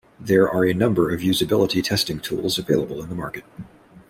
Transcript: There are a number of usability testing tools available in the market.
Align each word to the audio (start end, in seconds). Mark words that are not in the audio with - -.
There 0.19 0.49
are 0.49 0.65
a 0.65 0.73
number 0.73 1.11
of 1.13 1.21
usability 1.21 1.83
testing 1.83 2.19
tools 2.19 2.57
available 2.57 3.03
in 3.03 3.09
the 3.09 3.15
market. 3.15 3.43